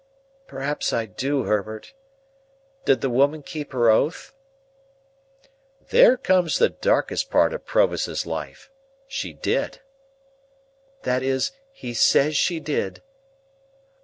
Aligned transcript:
"Perhaps 0.47 0.91
I 0.93 1.05
do, 1.05 1.43
Herbert. 1.43 1.93
Did 2.85 3.01
the 3.01 3.09
woman 3.11 3.43
keep 3.43 3.71
her 3.71 3.91
oath?" 3.91 4.33
"There 5.91 6.17
comes 6.17 6.57
the 6.57 6.69
darkest 6.69 7.29
part 7.29 7.53
of 7.53 7.67
Provis's 7.67 8.25
life. 8.25 8.71
She 9.07 9.31
did." 9.31 9.81
"That 11.03 11.21
is, 11.21 11.51
he 11.71 11.93
says 11.93 12.35
she 12.35 12.59
did." 12.59 13.03